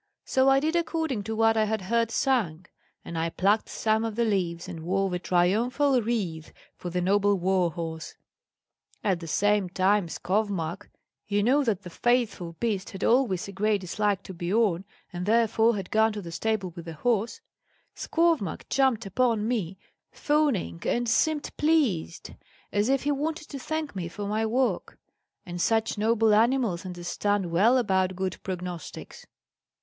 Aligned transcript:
So 0.25 0.49
I 0.49 0.59
did 0.59 0.75
according 0.75 1.21
to 1.25 1.35
what 1.35 1.55
I 1.55 1.65
had 1.65 1.81
heard 1.83 2.09
sung; 2.09 2.65
and 3.05 3.19
I 3.19 3.29
plucked 3.29 3.69
some 3.69 4.03
of 4.03 4.15
the 4.15 4.25
leaves, 4.25 4.67
and 4.67 4.79
wove 4.83 5.13
a 5.13 5.19
triumphal 5.19 6.01
wreath 6.01 6.51
for 6.75 6.89
the 6.89 7.01
noble 7.01 7.35
war 7.37 7.69
horse. 7.73 8.15
At 9.03 9.19
the 9.19 9.27
same 9.27 9.69
time 9.69 10.07
Skovmark, 10.07 10.89
you 11.27 11.43
know 11.43 11.63
that 11.63 11.83
the 11.83 11.91
faithful 11.91 12.53
beast 12.53 12.89
had 12.89 13.03
always 13.03 13.47
a 13.47 13.51
great 13.51 13.81
dislike 13.81 14.23
to 14.23 14.33
Biorn, 14.33 14.85
and 15.13 15.27
therefore 15.27 15.75
had 15.75 15.91
gone 15.91 16.13
to 16.13 16.21
the 16.23 16.31
stable 16.31 16.71
with 16.75 16.85
the 16.85 16.93
horse, 16.93 17.39
Skovmark 17.95 18.67
jumped 18.69 19.05
upon 19.05 19.47
me, 19.47 19.77
fawning, 20.11 20.81
and 20.83 21.07
seemed 21.07 21.55
pleased, 21.57 22.31
as 22.71 22.89
if 22.89 23.03
he 23.03 23.11
wanted 23.11 23.49
to 23.49 23.59
thank 23.59 23.95
me 23.95 24.07
for 24.07 24.25
my 24.27 24.47
work; 24.47 24.97
and 25.45 25.61
such 25.61 25.99
noble 25.99 26.33
animals 26.33 26.87
understand 26.87 27.51
well 27.51 27.77
about 27.77 28.15
good 28.15 28.41
prognostics." 28.41 29.27